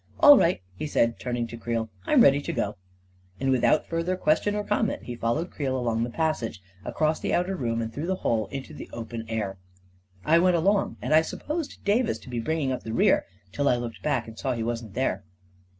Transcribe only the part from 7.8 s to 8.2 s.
and through the